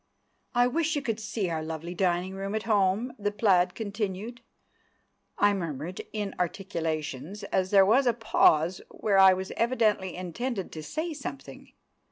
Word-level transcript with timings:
"I 0.55 0.65
wish 0.65 0.95
you 0.95 1.03
could 1.03 1.19
see 1.19 1.51
our 1.51 1.61
lovely 1.61 1.93
dining 1.93 2.33
room 2.33 2.55
at 2.55 2.63
home," 2.63 3.13
the 3.19 3.31
plaid 3.31 3.75
continued. 3.75 4.41
I 5.37 5.53
murmured 5.53 6.01
inarticulations, 6.11 7.43
as 7.51 7.69
there 7.69 7.85
was 7.85 8.07
a 8.07 8.13
pause 8.13 8.81
where 8.89 9.19
I 9.19 9.33
was 9.33 9.51
evidently 9.51 10.15
intended 10.15 10.71
to 10.71 10.81
say 10.81 11.13
something. 11.13 11.73